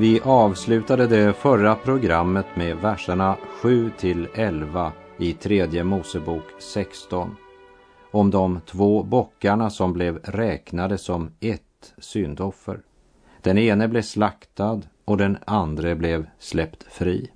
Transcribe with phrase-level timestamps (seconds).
[0.00, 7.36] Vi avslutade det förra programmet med verserna 7 till 11 i tredje Mosebok 16
[8.10, 12.80] om de två bockarna som blev räknade som ett syndoffer.
[13.42, 17.30] Den ene blev slaktad och den andra blev släppt fri.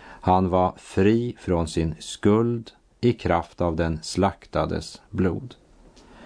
[0.00, 5.54] Han var fri från sin skuld i kraft av den slaktades blod.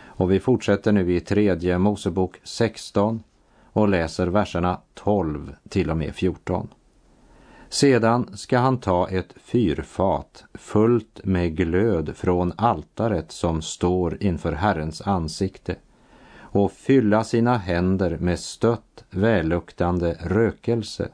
[0.04, 3.22] Och vi fortsätter nu i tredje Mosebok 16
[3.72, 6.68] och läser verserna 12 till och med 14.
[7.68, 15.02] Sedan ska han ta ett fyrfat fullt med glöd från altaret som står inför Herrens
[15.02, 15.76] ansikte
[16.38, 21.08] och fylla sina händer med stött välluktande rökelse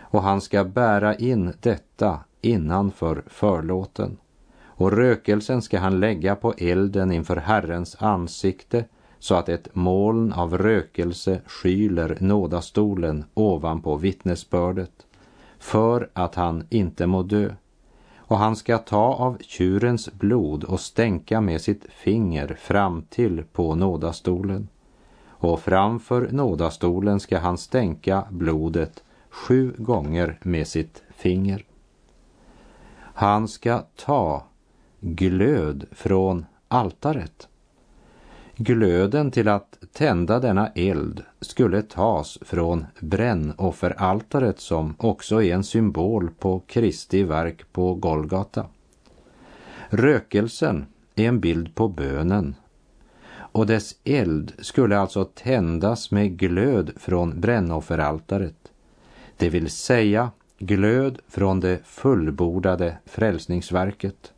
[0.00, 4.16] och han ska bära in detta innanför förlåten
[4.64, 8.84] och rökelsen ska han lägga på elden inför Herrens ansikte
[9.20, 15.06] så att ett moln av rökelse skyler nådastolen ovanpå vittnesbördet
[15.58, 17.54] för att han inte må dö.
[18.16, 23.74] Och han ska ta av tjurens blod och stänka med sitt finger fram till på
[23.74, 24.68] nådastolen.
[25.28, 31.64] Och framför nådastolen ska han stänka blodet sju gånger med sitt finger.
[32.98, 34.44] Han ska ta
[35.00, 37.49] glöd från altaret.
[38.62, 46.30] Glöden till att tända denna eld skulle tas från brännofferaltaret som också är en symbol
[46.38, 48.66] på Kristi verk på Golgata.
[49.88, 52.54] Rökelsen är en bild på bönen
[53.32, 58.72] och dess eld skulle alltså tändas med glöd från brännofferaltaret,
[59.36, 64.32] det vill säga glöd från det fullbordade frälsningsverket.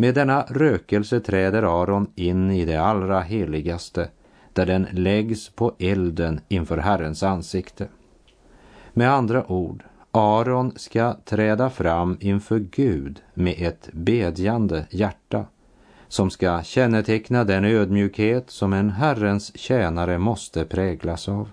[0.00, 4.08] Med denna rökelse träder Aron in i det allra heligaste
[4.52, 7.88] där den läggs på elden inför Herrens ansikte.
[8.92, 15.44] Med andra ord, Aron ska träda fram inför Gud med ett bedjande hjärta
[16.08, 21.50] som ska känneteckna den ödmjukhet som en Herrens tjänare måste präglas av.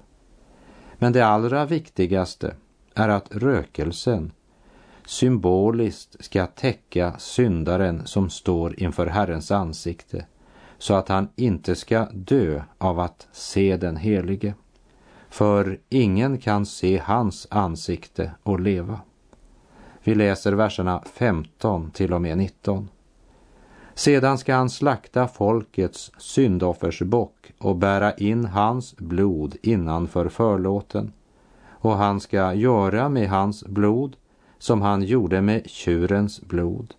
[0.98, 2.56] Men det allra viktigaste
[2.94, 4.32] är att rökelsen
[5.08, 10.26] symboliskt ska täcka syndaren som står inför Herrens ansikte
[10.78, 14.54] så att han inte ska dö av att se den helige.
[15.30, 19.00] För ingen kan se hans ansikte och leva.
[20.04, 22.90] Vi läser verserna 15 till och med 19.
[23.94, 31.14] Sedan ska han slakta folkets syndoffersbock och bära in hans blod innanför förlåten.
[31.70, 34.16] Och han ska göra med hans blod
[34.66, 36.94] som han gjorde med tjurens blod.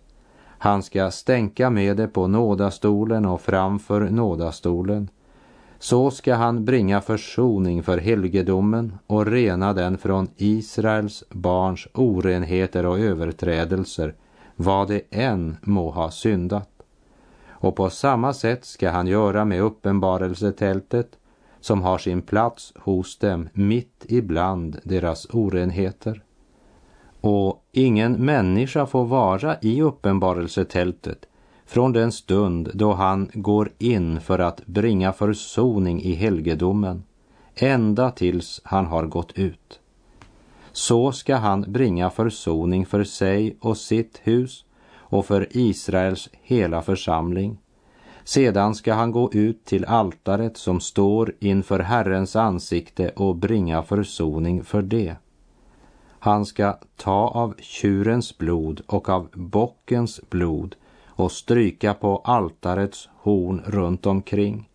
[0.57, 5.09] Han ska stänka med det på nådastolen och framför nådastolen.
[5.79, 12.99] Så ska han bringa försoning för helgedomen och rena den från Israels barns orenheter och
[12.99, 14.15] överträdelser,
[14.55, 16.69] vad det än må ha syndat.
[17.49, 21.17] Och på samma sätt ska han göra med uppenbarelsetältet
[21.59, 26.23] som har sin plats hos dem mitt ibland deras orenheter.
[27.21, 31.25] Och ingen människa får vara i uppenbarelsetältet
[31.65, 37.03] från den stund då han går in för att bringa försoning i helgedomen,
[37.55, 39.79] ända tills han har gått ut.
[40.71, 47.57] Så ska han bringa försoning för sig och sitt hus och för Israels hela församling.
[48.23, 54.63] Sedan ska han gå ut till altaret som står inför Herrens ansikte och bringa försoning
[54.63, 55.15] för det.
[56.27, 60.75] Han ska ta av tjurens blod och av bockens blod
[61.05, 64.69] och stryka på altarets horn runt omkring.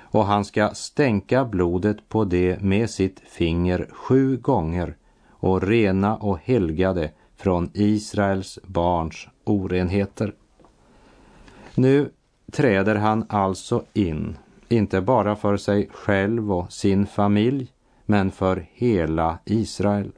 [0.00, 4.96] Och han ska stänka blodet på det med sitt finger sju gånger
[5.30, 10.34] och rena och helga det från Israels barns orenheter.
[11.74, 12.10] Nu
[12.52, 14.36] träder han alltså in,
[14.68, 17.72] inte bara för sig själv och sin familj,
[18.06, 20.12] men för hela Israel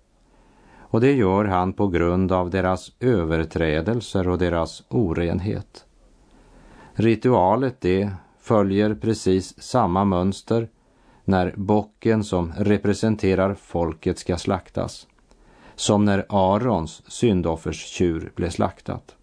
[0.90, 5.84] och det gör han på grund av deras överträdelser och deras orenhet.
[6.94, 8.10] Ritualet det
[8.40, 10.68] följer precis samma mönster
[11.24, 15.06] när bocken som representerar folket ska slaktas,
[15.74, 19.16] som när Arons syndofferstjur blev slaktat.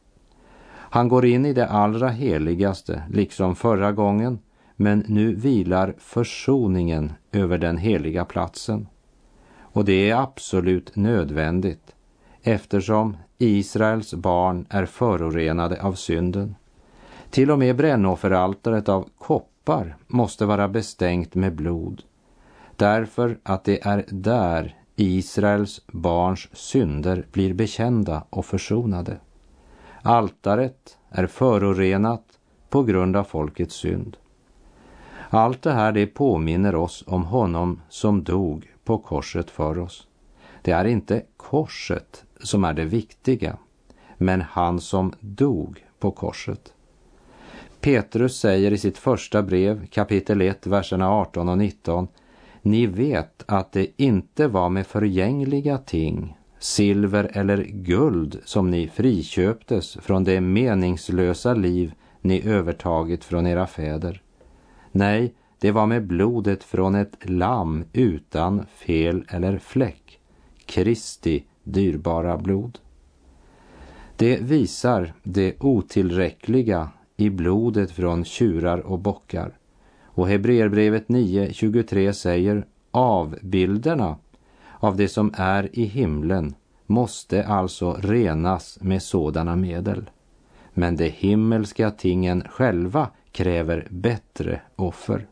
[0.69, 4.40] Han går in i det allra heligaste, liksom förra gången,
[4.75, 8.88] men nu vilar försoningen över den heliga platsen.
[9.77, 11.95] Och det är absolut nödvändigt
[12.44, 16.56] eftersom Israels barn är förorenade av synden.
[17.29, 22.03] Till och med brännofferaltaret av koppar måste vara bestängt med blod
[22.75, 29.18] därför att det är där Israels barns synder blir bekända och försonade.
[30.01, 32.39] Altaret är förorenat
[32.69, 34.18] på grund av folkets synd.
[35.30, 40.07] Allt det här det påminner oss om honom som dog på korset för oss.
[40.62, 43.57] Det är inte korset som är det viktiga,
[44.18, 46.74] men han som dog på korset.
[47.81, 52.07] Petrus säger i sitt första brev, kapitel 1, verserna 18 och 19.
[52.62, 59.98] Ni vet att det inte var med förgängliga ting, silver eller guld som ni friköptes
[60.01, 64.22] från det meningslösa liv ni övertagit från era fäder.
[64.92, 70.19] Nej, det var med blodet från ett lamm utan fel eller fläck,
[70.65, 72.80] Kristi dyrbara blod.
[74.15, 79.57] Det visar det otillräckliga i blodet från tjurar och bockar.
[80.04, 84.18] Och Hebreerbrevet 9.23 säger avbilderna
[84.80, 86.56] av det som är i himlen
[86.86, 90.09] måste alltså renas med sådana medel.
[90.74, 95.27] Men de himmelska tingen själva kräver bättre offer.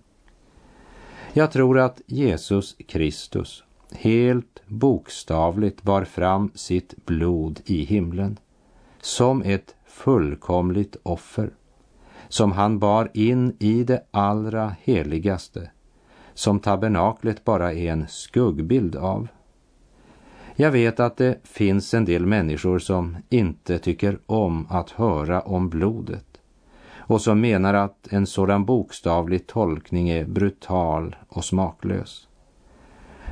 [1.38, 8.40] Jag tror att Jesus Kristus helt bokstavligt bar fram sitt blod i himlen
[9.02, 11.50] som ett fullkomligt offer
[12.30, 15.70] som han bar in i det allra heligaste
[16.34, 19.28] som tabernaklet bara är en skuggbild av.
[20.56, 25.70] Jag vet att det finns en del människor som inte tycker om att höra om
[25.70, 26.35] blodet
[27.08, 32.28] och som menar att en sådan bokstavlig tolkning är brutal och smaklös.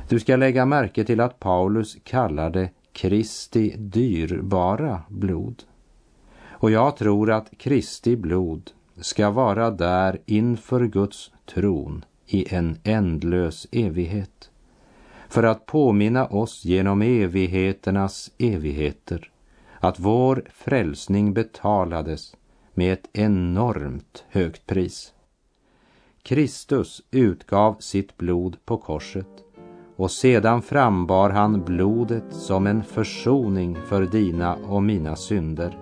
[0.08, 5.62] Du ska lägga märke till att Paulus kallar det Kristi dyrbara blod.
[6.46, 13.66] Och jag tror att Kristi blod ska vara där inför Guds tron i en ändlös
[13.72, 14.50] evighet
[15.28, 19.30] för att påminna oss genom evigheternas evigheter
[19.80, 22.36] att vår frälsning betalades
[22.74, 25.12] med ett enormt högt pris.
[26.22, 29.44] Kristus utgav sitt blod på korset
[29.96, 35.78] och sedan frambar han blodet som en försoning för dina och mina synder.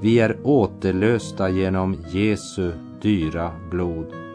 [0.00, 4.31] Vi är återlösta genom Jesu dyra blod.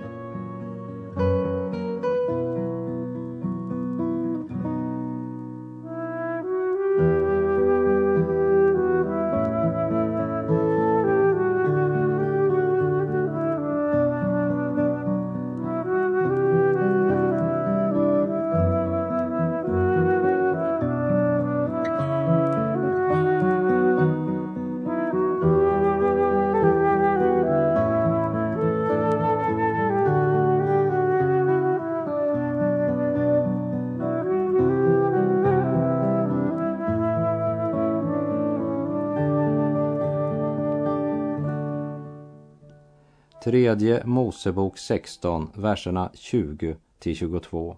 [43.48, 47.78] Tredje Mosebok 16, verserna 20 till 22.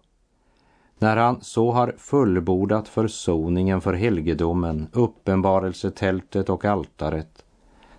[1.00, 7.46] När han så har fullbordat försoningen för helgedomen, uppenbarelsetältet och altaret,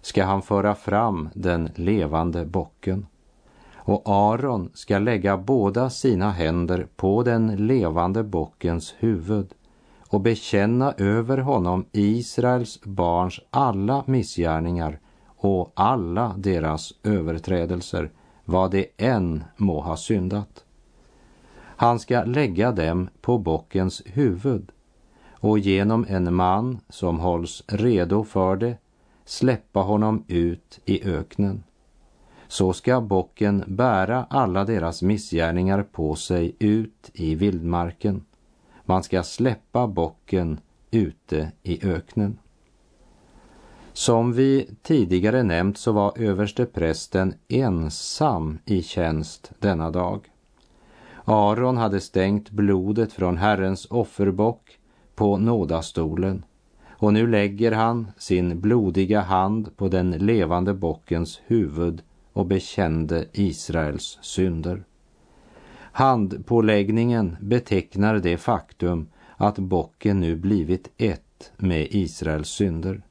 [0.01, 3.07] ska han föra fram den levande bocken.
[3.75, 9.55] Och Aron ska lägga båda sina händer på den levande bockens huvud
[10.09, 15.01] och bekänna över honom Israels barns alla missgärningar
[15.41, 18.11] och alla deras överträdelser,
[18.45, 20.65] vad de än må ha syndat.
[21.61, 24.73] Han ska lägga dem på bockens huvud
[25.33, 28.77] och genom en man som hålls redo för det
[29.25, 31.63] släppa honom ut i öknen.
[32.49, 38.25] Så ska bocken bära alla deras missgärningar på sig ut i vildmarken.
[38.85, 42.39] Man ska släppa bocken ute i öknen.
[44.01, 50.21] Som vi tidigare nämnt så var överste prästen ensam i tjänst denna dag.
[51.25, 54.79] Aron hade stängt blodet från Herrens offerbock
[55.15, 56.45] på nådastolen
[56.89, 62.03] och nu lägger han sin blodiga hand på den levande bockens huvud
[62.33, 64.85] och bekände Israels synder.
[65.93, 73.03] Handpåläggningen betecknar det faktum att bocken nu blivit ett med Israels synder.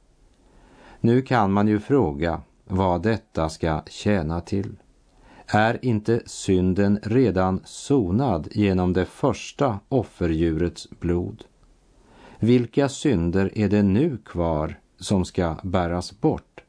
[1.01, 4.75] Nu kan man ju fråga vad detta ska tjäna till.
[5.47, 11.43] Är inte synden redan sonad genom det första offerdjurets blod?
[12.39, 16.63] Vilka synder är det nu kvar som ska bäras bort?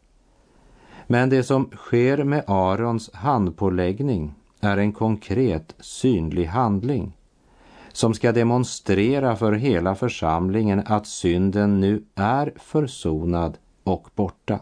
[1.06, 7.16] Men det som sker med Arons handpåläggning är en konkret synlig handling
[7.92, 14.60] som ska demonstrera för hela församlingen att synden nu är försonad och borta.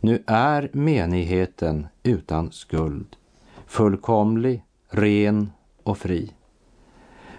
[0.00, 3.16] Nu är menigheten utan skuld,
[3.66, 5.50] fullkomlig, ren
[5.82, 6.32] och fri.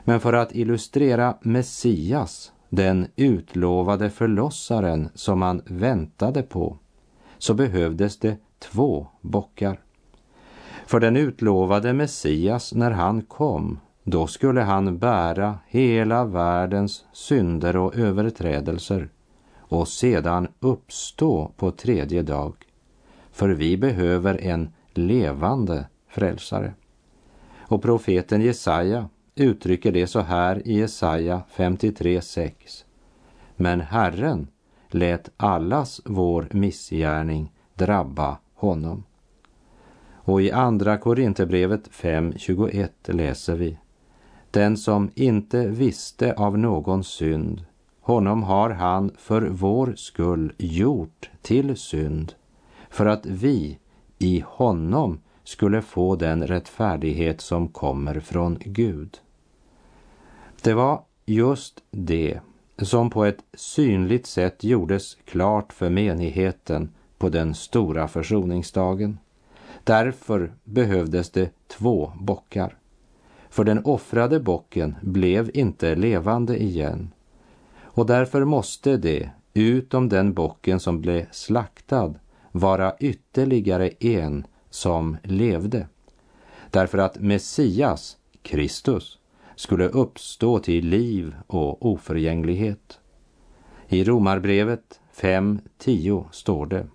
[0.04, 6.78] Men för att illustrera Messias, den utlovade förlossaren som man väntade på,
[7.38, 9.80] så behövdes det två bockar.
[10.86, 17.96] För den utlovade Messias, när han kom, då skulle han bära hela världens synder och
[17.96, 19.10] överträdelser
[19.68, 22.54] och sedan uppstå på tredje dag.
[23.32, 26.74] För vi behöver en levande frälsare.
[27.60, 32.52] Och profeten Jesaja uttrycker det så här i Jesaja 53.6.
[33.56, 34.48] Men Herren
[34.90, 39.04] lät allas vår missgärning drabba honom.
[40.14, 43.78] Och i Andra Korinthierbrevet 5.21 läser vi
[44.52, 47.66] Den som inte visste av någon synd,
[48.08, 52.34] honom har han för vår skull gjort till synd,
[52.90, 53.80] för att vi
[54.20, 59.18] i honom skulle få den rättfärdighet som kommer från Gud.
[60.62, 62.40] Det var just det
[62.82, 69.18] som på ett synligt sätt gjordes klart för menigheten på den stora försoningsdagen.
[69.84, 72.78] Därför behövdes det två bockar.
[73.50, 77.12] För den offrade bocken blev inte levande igen.
[77.98, 82.14] Och därför måste det, utom den bocken som blev slaktad,
[82.52, 85.88] vara ytterligare en som levde.
[86.72, 89.20] Därför att Messias, Kristus,
[89.56, 93.00] skulle uppstå till liv och oförgänglighet.
[93.88, 96.88] I Romarbrevet 5.10 står det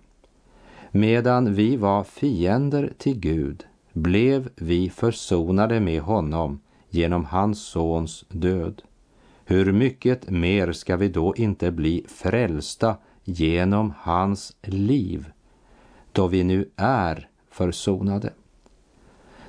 [0.91, 8.81] Medan vi var fiender till Gud blev vi försonade med honom genom hans sons död.
[9.45, 15.31] Hur mycket mer ska vi då inte bli frälsta genom hans liv,
[16.11, 18.33] då vi nu är försonade?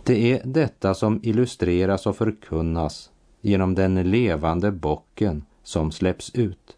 [0.05, 3.11] Det är detta som illustreras och förkunnas
[3.41, 6.77] genom den levande bocken som släpps ut.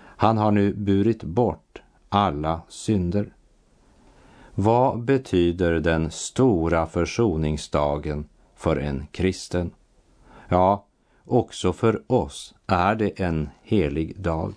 [0.00, 3.34] Han har nu burit bort alla synder.
[4.54, 9.70] Vad betyder den stora försoningsdagen för en kristen?
[10.48, 10.87] Ja,
[11.28, 14.54] också för oss är det en helig dag.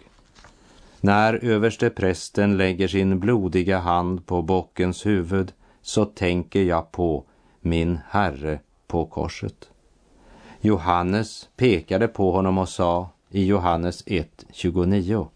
[1.01, 7.23] När överste prästen lägger sin blodiga hand på bockens huvud så tänker jag på
[7.61, 9.69] min Herre på korset.
[10.61, 15.27] Johannes pekade på honom och sa i Johannes 1.29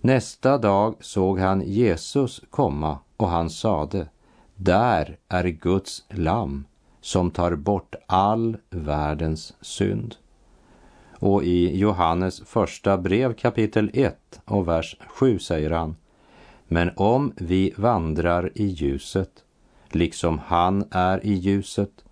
[0.00, 4.08] Nästa dag såg han Jesus komma och han sade
[4.54, 6.64] Där är Guds lamm
[7.00, 10.16] som tar bort all världens synd.
[11.24, 15.96] Och i Johannes första brev kapitel 1 och vers 7 säger han
[16.68, 19.30] Men om vi vandrar i ljuset,
[19.88, 22.04] liksom han är i ljuset,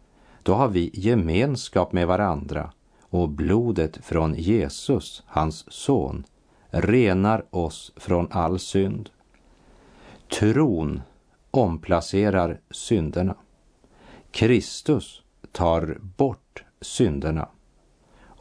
[0.42, 6.24] då har vi gemenskap med varandra och blodet från Jesus, hans son,
[6.70, 9.10] renar oss från all synd.
[10.38, 11.02] Tron
[11.50, 13.34] omplacerar synderna.
[14.30, 17.48] Kristus tar bort synderna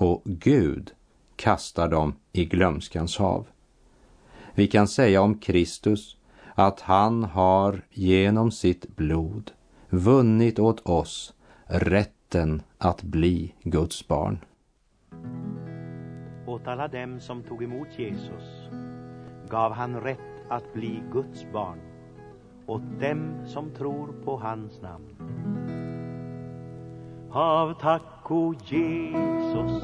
[0.02, 0.92] och Gud
[1.36, 3.48] kastar dem i glömskans hav.
[4.54, 6.18] Vi kan säga om Kristus
[6.56, 9.52] att han har genom sitt blod
[9.90, 11.34] vunnit åt oss
[11.66, 14.40] rätten att bli Guds barn.
[16.48, 18.70] Åt alla dem som tog emot Jesus
[19.50, 21.80] gav han rätt att bli Guds barn,
[22.68, 25.16] åt dem som tror på hans namn.
[27.32, 29.84] Av tack, o Jesus,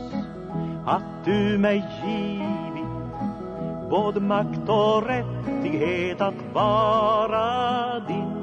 [0.86, 2.88] att du mig givit
[3.89, 8.42] både makt och rättighet att vara din.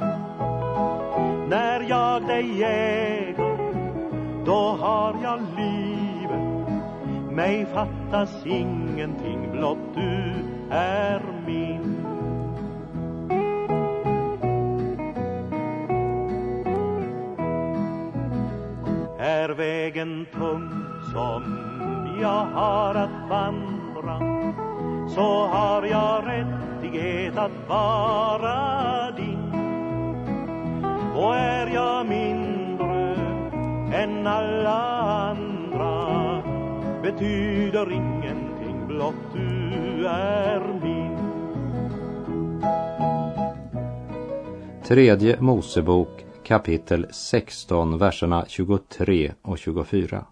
[1.49, 3.59] När jag dig äger,
[4.45, 6.69] då har jag livet.
[7.33, 10.35] Mig fattas ingenting, blott du
[10.71, 11.24] är
[19.19, 20.71] Är vägen tung
[21.13, 21.59] som
[22.21, 24.19] jag har att vandra
[25.09, 29.53] så har jag rättighet att vara din.
[31.17, 33.17] Och är jag mindre
[33.93, 36.43] än alla andra
[37.03, 41.19] betyder ingenting blott du är min.
[44.83, 50.25] Tredje Mosebok kapitel 16, verserna 23 och 24.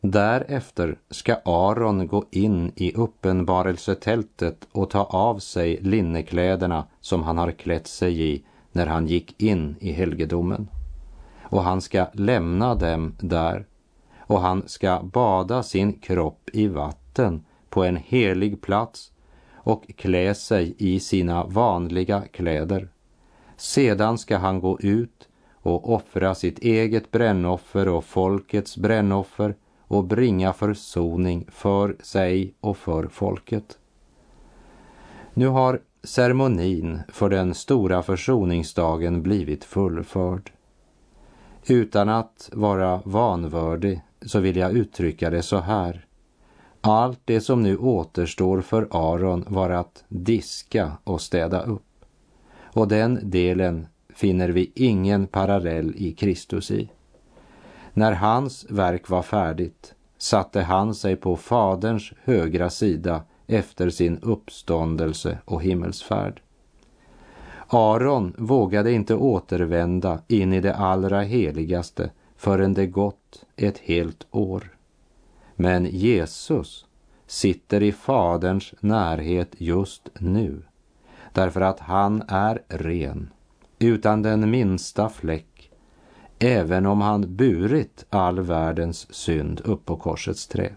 [0.00, 7.50] Därefter ska Aron gå in i uppenbarelsetältet och ta av sig linnekläderna som han har
[7.50, 10.68] klätt sig i när han gick in i helgedomen.
[11.42, 13.66] Och han ska lämna dem där
[14.18, 19.12] och han ska bada sin kropp i vatten på en helig plats
[19.54, 22.88] och klä sig i sina vanliga kläder.
[23.62, 30.52] Sedan ska han gå ut och offra sitt eget brännoffer och folkets brännoffer och bringa
[30.52, 33.78] försoning för sig och för folket.
[35.34, 40.52] Nu har ceremonin för den stora försoningsdagen blivit fullförd.
[41.66, 46.06] Utan att vara vanvördig så vill jag uttrycka det så här.
[46.80, 51.91] Allt det som nu återstår för Aron var att diska och städa upp.
[52.72, 56.90] Och den delen finner vi ingen parallell i Kristus i.
[57.94, 65.38] När hans verk var färdigt satte han sig på Faderns högra sida efter sin uppståndelse
[65.44, 66.40] och himmelsfärd.
[67.66, 74.76] Aron vågade inte återvända in i det allra heligaste förrän det gått ett helt år.
[75.56, 76.86] Men Jesus
[77.26, 80.62] sitter i Faderns närhet just nu,
[81.34, 83.30] därför att han är ren,
[83.78, 85.70] utan den minsta fläck,
[86.38, 90.76] även om han burit all världens synd upp på korsets trä.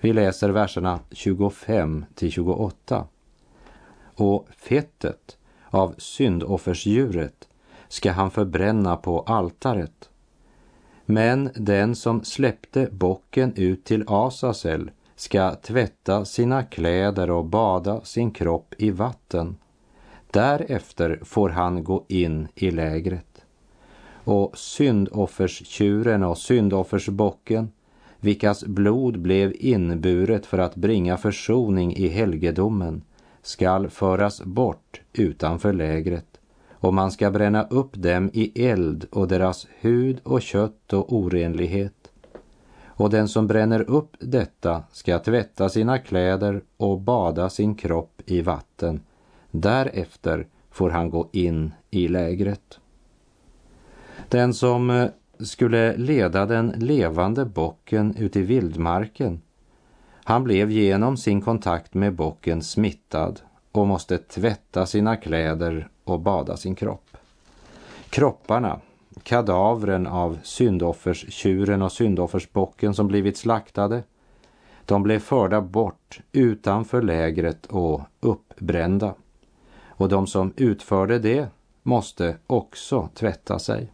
[0.00, 3.06] Vi läser verserna 25 till 28.
[4.14, 5.38] Och fettet
[5.70, 7.48] av syndoffersdjuret
[7.88, 10.10] ska han förbränna på altaret.
[11.06, 14.90] Men den som släppte bocken ut till Asasel
[15.22, 19.56] ska tvätta sina kläder och bada sin kropp i vatten.
[20.30, 23.44] Därefter får han gå in i lägret.
[24.24, 27.72] Och syndofferstjuren och syndoffersbocken
[28.20, 33.02] vilkas blod blev inburet för att bringa försoning i helgedomen,
[33.42, 39.66] skall föras bort utanför lägret och man ska bränna upp dem i eld och deras
[39.80, 42.01] hud och kött och orenlighet.
[43.02, 48.40] Och den som bränner upp detta ska tvätta sina kläder och bada sin kropp i
[48.40, 49.00] vatten.
[49.50, 52.78] Därefter får han gå in i lägret.
[54.28, 55.08] Den som eh,
[55.40, 59.40] skulle leda den levande bocken ut i vildmarken.
[60.24, 63.40] Han blev genom sin kontakt med bocken smittad
[63.72, 67.16] och måste tvätta sina kläder och bada sin kropp.
[68.10, 68.80] Kropparna,
[69.24, 74.02] kadavren av syndofferstjuren och syndoffersbocken som blivit slaktade,
[74.86, 79.14] de blev förda bort utanför lägret och uppbrända.
[79.84, 81.48] Och de som utförde det
[81.82, 83.92] måste också tvätta sig.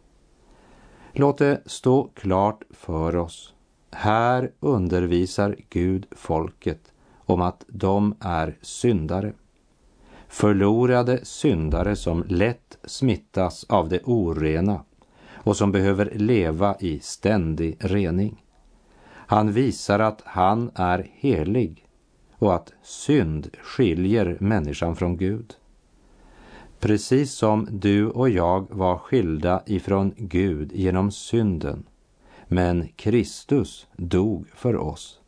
[1.11, 3.53] Låt det stå klart för oss.
[3.91, 9.33] Här undervisar Gud folket om att de är syndare.
[10.27, 14.83] Förlorade syndare som lätt smittas av det orena
[15.43, 18.43] och som behöver leva i ständig rening.
[19.11, 21.85] Han visar att han är helig
[22.31, 25.53] och att synd skiljer människan från Gud.
[26.79, 31.83] Precis som du och jag var skilda ifrån Gud genom synden.
[32.47, 35.19] Men Kristus dog för oss.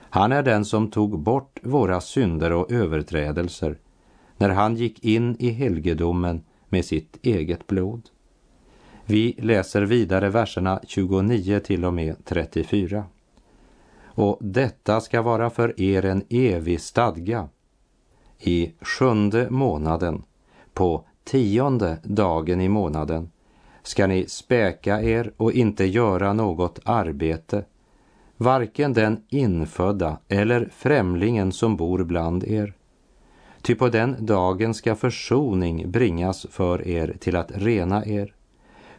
[0.00, 3.78] Han är den som tog bort våra synder och överträdelser
[4.36, 8.10] när han gick in i helgedomen med sitt eget blod.
[9.06, 13.04] Vi läser vidare verserna 29 till och med 34.
[14.04, 17.48] Och detta ska vara för er en evig stadga.
[18.40, 20.22] I sjunde månaden
[20.74, 23.30] på tionde dagen i månaden
[23.82, 27.64] ska ni späka er och inte göra något arbete,
[28.36, 32.74] varken den infödda eller främlingen som bor bland er.
[33.62, 38.34] Ty på den dagen ska försoning bringas för er till att rena er.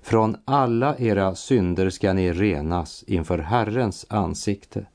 [0.05, 4.85] Från alla era synder ska ni renas inför Herrens ansikte.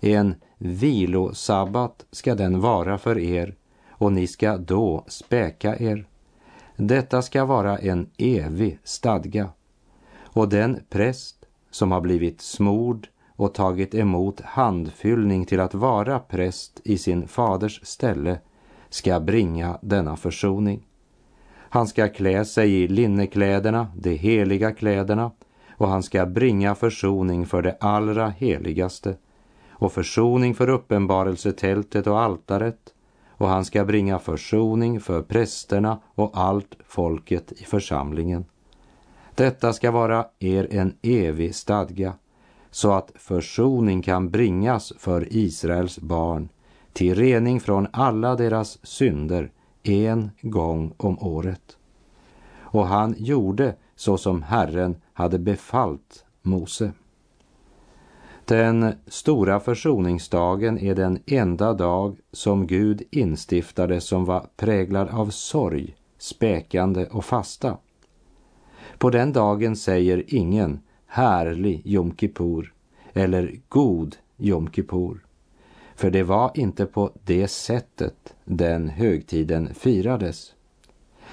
[0.00, 3.54] En vilosabbat ska den vara för er
[3.90, 6.06] och ni ska då späka er.
[6.76, 9.48] Detta ska vara en evig stadga.
[10.22, 11.36] Och den präst
[11.70, 17.80] som har blivit smord och tagit emot handfyllning till att vara präst i sin faders
[17.82, 18.38] ställe
[18.88, 20.86] ska bringa denna försoning.
[21.76, 25.30] Han ska klä sig i linnekläderna, de heliga kläderna,
[25.76, 29.16] och han ska bringa försoning för det allra heligaste
[29.70, 32.94] och försoning för uppenbarelsetältet och altaret
[33.28, 38.44] och han ska bringa försoning för prästerna och allt folket i församlingen.
[39.34, 42.12] Detta ska vara er en evig stadga
[42.70, 46.48] så att försoning kan bringas för Israels barn
[46.92, 49.50] till rening från alla deras synder
[49.88, 51.76] en gång om året.
[52.56, 56.92] Och han gjorde så som Herren hade befallt Mose.
[58.44, 65.96] Den stora försoningsdagen är den enda dag som Gud instiftade som var präglad av sorg,
[66.18, 67.76] späkande och fasta.
[68.98, 72.72] På den dagen säger ingen härlig Jom Kippur
[73.12, 75.24] eller god Jom Kippur.
[75.96, 80.54] För det var inte på det sättet den högtiden firades.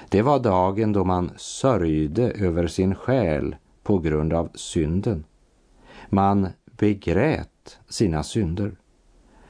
[0.08, 5.24] Det var dagen då man sörjde över sin själ på grund av synden.
[6.08, 8.76] Man begrät sina synder.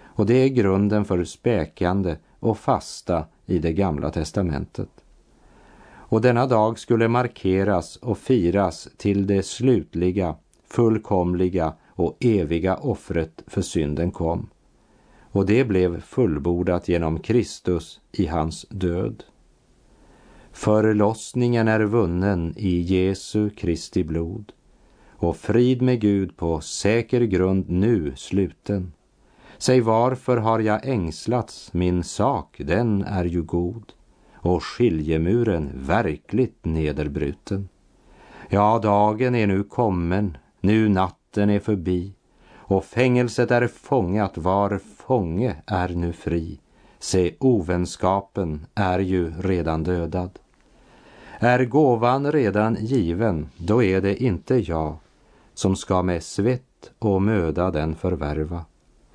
[0.03, 4.91] Och det är grunden för späkande och fasta i det gamla testamentet.
[5.87, 13.63] Och denna dag skulle markeras och firas till det slutliga, fullkomliga och eviga offret för
[13.63, 14.49] synden kom.
[15.35, 19.25] Och det blev fullbordat genom Kristus i hans död.
[20.53, 24.53] Förlossningen är vunnen i Jesu Kristi blod
[25.11, 28.93] och frid med Gud på säker grund nu sluten.
[29.59, 33.93] Säg varför har jag ängslats, min sak den är ju god
[34.35, 37.69] och skiljemuren verkligt nederbruten.
[38.49, 42.15] Ja, dagen är nu kommen, nu natten är förbi
[42.67, 46.61] och fängelset är fångat, var fånge är nu fri.
[46.99, 50.39] Se, ovänskapen är ju redan dödad.
[51.39, 54.97] Är gåvan redan given, då är det inte jag
[55.55, 58.65] som ska med svett och möda den förvärva.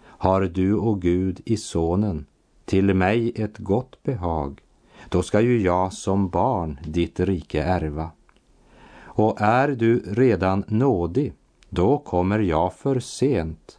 [0.04, 2.26] Har du och Gud i sonen
[2.66, 4.62] till mig ett gott behag,
[5.10, 8.12] då ska ju jag som barn ditt rike ärva.
[9.02, 11.34] Och är du redan nådig,
[11.70, 13.79] då kommer jag för sent,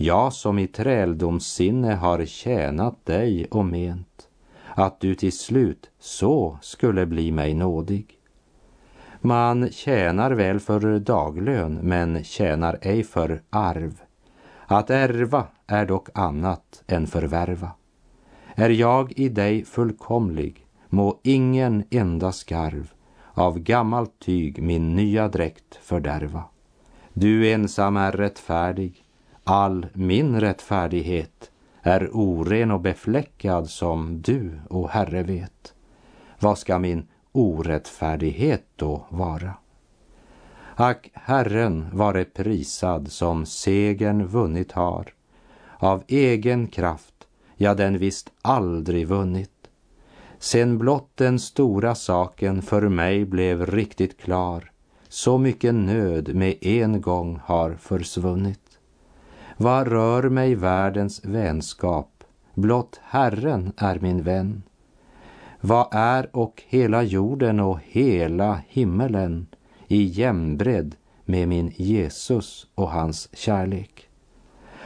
[0.00, 4.28] jag som i träldomssinne har tjänat dig och ment,
[4.74, 8.18] att du till slut så skulle bli mig nådig.
[9.20, 14.00] Man tjänar väl för daglön, men tjänar ej för arv.
[14.66, 17.70] Att ärva är dock annat än förvärva.
[18.54, 22.92] Är jag i dig fullkomlig, må ingen enda skarv
[23.34, 26.44] av gammalt tyg min nya dräkt fördärva.
[27.12, 29.04] Du ensam är rättfärdig,
[29.50, 31.50] all min rättfärdighet
[31.82, 35.74] är oren och befläckad som du, o Herre, vet.
[36.40, 39.54] Vad ska min orättfärdighet då vara?
[40.74, 45.14] Ack, Herren vare prisad som segern vunnit har,
[45.78, 49.68] av egen kraft, ja, den visst aldrig vunnit.
[50.38, 54.70] Sen blott den stora saken för mig blev riktigt klar,
[55.08, 58.67] så mycket nöd med en gång har försvunnit.
[59.60, 64.62] Vad rör mig världens vänskap, blott Herren är min vän.
[65.60, 69.46] Vad är och hela jorden och hela himmelen
[69.88, 70.94] i jämnbredd
[71.24, 74.08] med min Jesus och hans kärlek?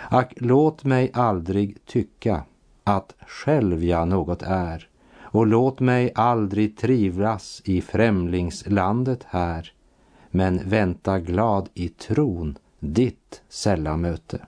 [0.08, 2.44] Ack, låt mig aldrig tycka
[2.84, 4.88] att själv jag något är
[5.20, 9.72] och låt mig aldrig trivlas i främlingslandet här
[10.30, 14.46] men vänta glad i tron ditt sällamöte.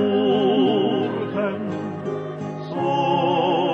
[0.00, 1.72] Pärleporten
[2.68, 2.80] så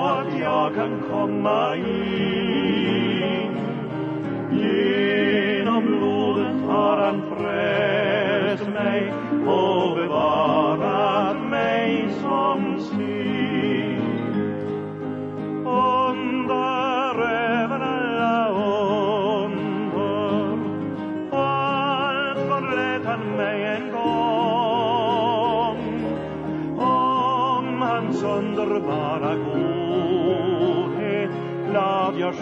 [0.05, 1.75] att jag kan komma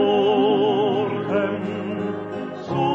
[2.61, 2.89] så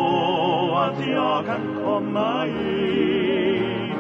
[0.77, 3.93] att jag kan komma in.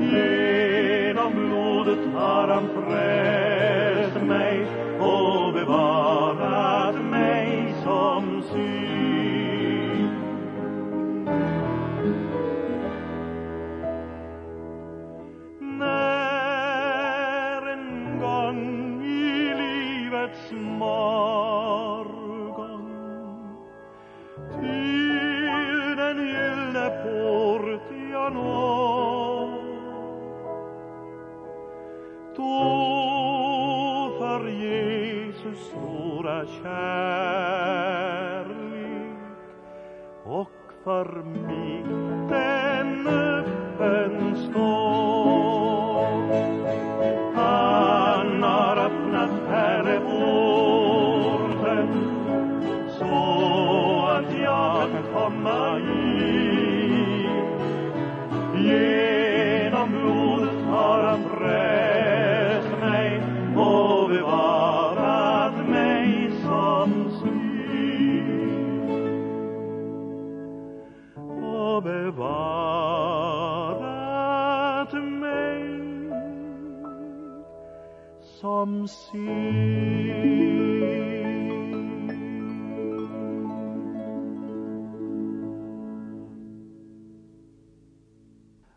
[0.00, 3.25] Genom blodet har han frälst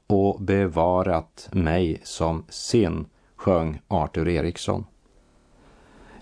[0.07, 4.85] och bevarat mig som sin, sjöng Arthur Eriksson.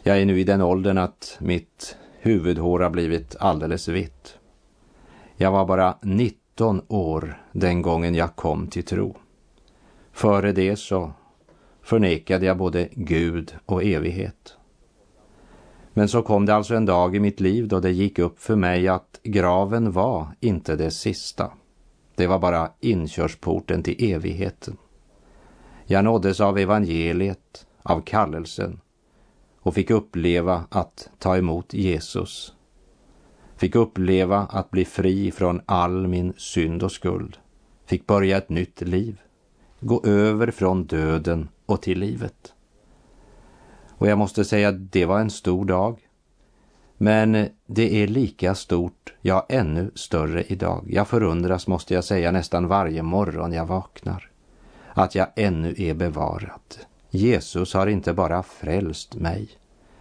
[0.03, 4.37] Jag är nu i den åldern att mitt huvudhår har blivit alldeles vitt.
[5.35, 9.15] Jag var bara 19 år den gången jag kom till tro.
[10.11, 11.11] Före det så
[11.87, 14.57] förnekade jag både Gud och evighet.
[15.93, 18.55] Men så kom det alltså en dag i mitt liv då det gick upp för
[18.55, 21.51] mig att graven var inte det sista.
[22.15, 24.77] Det var bara inkörsporten till evigheten.
[25.85, 28.79] Jag nåddes av evangeliet, av kallelsen
[29.59, 32.53] och fick uppleva att ta emot Jesus.
[33.55, 37.37] Fick uppleva att bli fri från all min synd och skuld.
[37.85, 39.21] Fick börja ett nytt liv.
[39.79, 42.53] Gå över från döden och till livet.
[43.89, 45.99] Och jag måste säga att det var en stor dag.
[46.97, 50.85] Men det är lika stort, ja ännu större idag.
[50.89, 54.31] Jag förundras, måste jag säga, nästan varje morgon jag vaknar.
[54.93, 56.61] Att jag ännu är bevarad.
[57.09, 59.49] Jesus har inte bara frälst mig,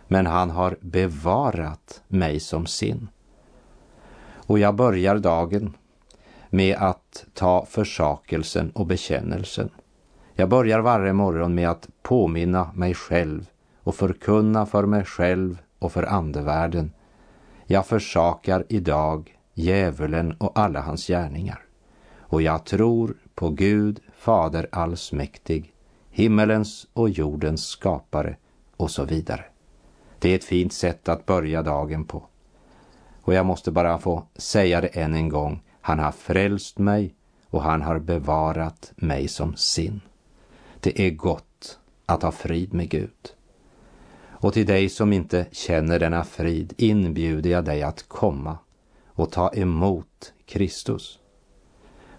[0.08, 3.08] men han har bevarat mig som sin.
[4.34, 5.74] Och jag börjar dagen
[6.50, 9.70] med att ta försakelsen och bekännelsen.
[10.38, 13.46] Jag börjar varje morgon med att påminna mig själv
[13.82, 16.92] och förkunna för mig själv och för andevärlden.
[17.66, 21.62] Jag försakar idag djävulen och alla hans gärningar.
[22.18, 25.74] Och jag tror på Gud, Fader allsmäktig,
[26.10, 28.36] himmelens och jordens skapare
[28.76, 29.44] och så vidare.
[30.18, 32.22] Det är ett fint sätt att börja dagen på.
[33.22, 35.62] Och jag måste bara få säga det än en gång.
[35.80, 37.14] Han har frälst mig
[37.50, 40.00] och han har bevarat mig som sin.
[40.86, 43.34] Det är gott att ha frid med Gud.
[44.26, 48.58] Och till dig som inte känner denna frid inbjuder jag dig att komma
[49.06, 51.18] och ta emot Kristus.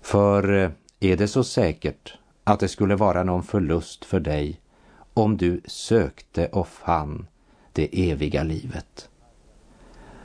[0.01, 4.61] För eh, är det så säkert att det skulle vara någon förlust för dig
[5.13, 7.27] om du sökte och fann
[7.73, 9.09] det eviga livet?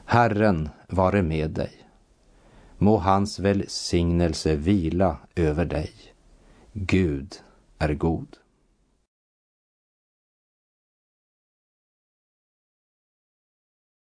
[0.05, 1.87] Herren vare med dig.
[2.77, 5.91] Må hans välsignelse vila över dig.
[6.73, 7.35] Gud
[7.79, 8.37] är god.